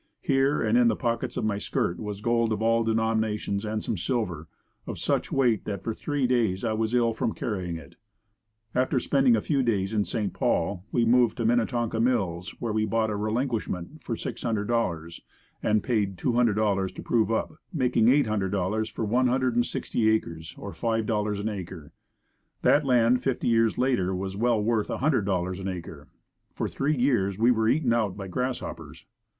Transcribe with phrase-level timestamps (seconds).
[0.23, 3.97] Here, and in the pockets of my skirt was gold of all denominations and some
[3.97, 4.47] silver,
[4.87, 7.97] of such weight that for three days I was ill from carrying it.
[8.73, 10.33] After spending a few days in St.
[10.33, 15.21] Paul we moved to Minnetonka Mills where we bought a relinquishment for $600
[15.61, 20.71] and paid $200 to prove up making $800 for one hundred and sixty acres or
[20.71, 21.91] $5 an acre;
[22.63, 26.07] that land fifty years later was well worth $100 an acre.
[26.55, 29.05] For three years we were eaten out by grasshoppers.